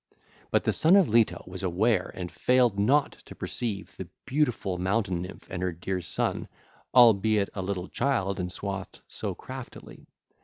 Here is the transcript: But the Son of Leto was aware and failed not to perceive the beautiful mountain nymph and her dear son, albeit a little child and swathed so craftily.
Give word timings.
But 0.49 0.63
the 0.63 0.73
Son 0.73 0.95
of 0.95 1.07
Leto 1.09 1.43
was 1.45 1.61
aware 1.61 2.09
and 2.15 2.31
failed 2.31 2.79
not 2.79 3.11
to 3.25 3.35
perceive 3.35 3.95
the 3.97 4.07
beautiful 4.25 4.79
mountain 4.79 5.21
nymph 5.21 5.47
and 5.51 5.61
her 5.61 5.71
dear 5.71 6.01
son, 6.01 6.47
albeit 6.91 7.51
a 7.53 7.61
little 7.61 7.87
child 7.87 8.39
and 8.39 8.51
swathed 8.51 9.01
so 9.07 9.35
craftily. 9.35 10.07